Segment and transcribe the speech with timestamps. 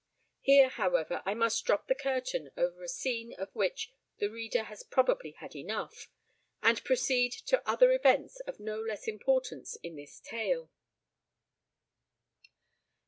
[0.39, 4.81] Here, however, I must drop the curtain over a scene of which the reader has
[4.81, 6.09] probably had enough,
[6.63, 10.71] and proceed to other events of no less importance in this tale.